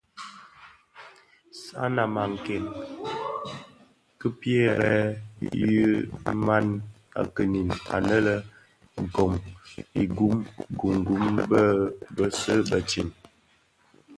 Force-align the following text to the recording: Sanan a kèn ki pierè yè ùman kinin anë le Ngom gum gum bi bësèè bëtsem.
Sanan 1.63 2.13
a 2.23 2.25
kèn 2.45 2.65
ki 4.19 4.27
pierè 4.39 4.95
yè 5.59 5.73
ùman 6.31 6.65
kinin 7.35 7.69
anë 7.95 8.17
le 8.25 8.35
Ngom 9.03 9.31
gum 10.77 10.97
gum 11.07 11.33
bi 11.49 11.61
bësèè 12.15 12.57
bëtsem. 12.69 13.09